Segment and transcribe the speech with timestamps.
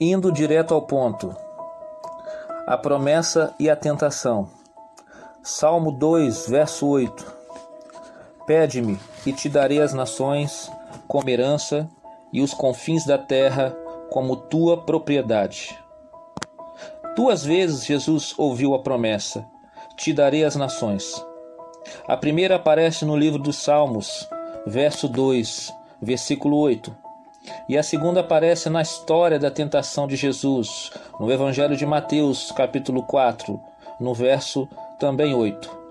[0.00, 1.36] Indo direto ao ponto.
[2.66, 4.48] A promessa e a tentação.
[5.42, 7.36] Salmo 2, verso 8.
[8.46, 10.70] Pede-me e te darei as nações
[11.06, 11.88] como herança
[12.32, 13.76] e os confins da terra
[14.10, 15.78] como tua propriedade.
[17.14, 19.46] Duas vezes Jesus ouviu a promessa:
[19.96, 21.24] Te darei as nações.
[22.08, 24.28] A primeira aparece no livro dos Salmos,
[24.66, 27.02] verso 2, versículo 8
[27.68, 33.02] e a segunda aparece na história da tentação de Jesus, no Evangelho de Mateus, capítulo
[33.02, 33.60] 4,
[34.00, 35.82] no verso também 8.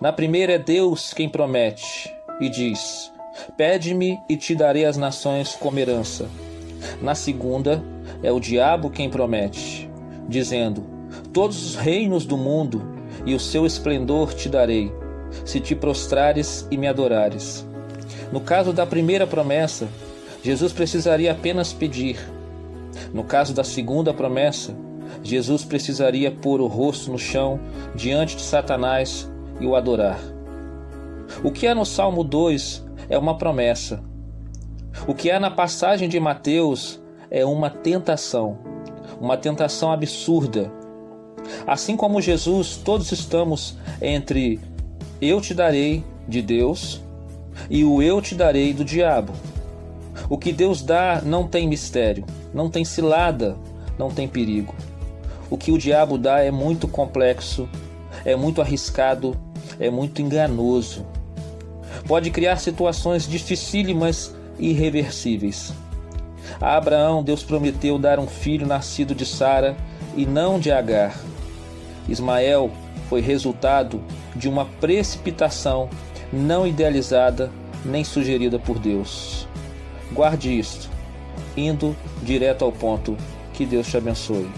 [0.00, 3.12] Na primeira é Deus quem promete e diz:
[3.56, 6.28] Pede-me e te darei as nações como herança.
[7.00, 7.82] Na segunda
[8.22, 9.90] é o diabo quem promete,
[10.28, 10.84] dizendo:
[11.32, 12.94] Todos os reinos do mundo
[13.26, 14.92] e o seu esplendor te darei,
[15.44, 17.66] se te prostrares e me adorares.
[18.32, 19.88] No caso da primeira promessa,
[20.44, 22.18] Jesus precisaria apenas pedir.
[23.14, 24.76] No caso da segunda promessa,
[25.22, 27.58] Jesus precisaria pôr o rosto no chão
[27.94, 29.26] diante de Satanás
[29.58, 30.20] e o adorar.
[31.42, 34.04] O que há no Salmo 2 é uma promessa.
[35.08, 38.58] O que há na passagem de Mateus é uma tentação,
[39.18, 40.70] uma tentação absurda.
[41.66, 44.60] Assim como Jesus, todos estamos entre
[45.22, 47.00] eu te darei de Deus
[47.70, 49.32] e o eu te darei do diabo.
[50.28, 53.56] O que Deus dá não tem mistério, não tem cilada,
[53.98, 54.74] não tem perigo.
[55.50, 57.68] O que o diabo dá é muito complexo,
[58.24, 59.36] é muito arriscado,
[59.78, 61.06] é muito enganoso.
[62.06, 65.72] Pode criar situações dificílimas e irreversíveis.
[66.60, 69.76] A Abraão, Deus prometeu dar um filho nascido de Sara
[70.16, 71.18] e não de Agar.
[72.08, 72.70] Ismael
[73.08, 74.02] foi resultado
[74.34, 75.88] de uma precipitação
[76.32, 77.50] não idealizada
[77.84, 79.46] nem sugerida por Deus.
[80.14, 80.88] Guarde isto,
[81.56, 83.16] indo direto ao ponto.
[83.52, 84.48] Que Deus te abençoe.